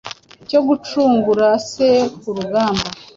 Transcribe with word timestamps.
cyo 0.49 0.59
gucungura 0.67 1.47
se 1.69 1.87
ku 2.19 2.29
rugamba 2.37 2.87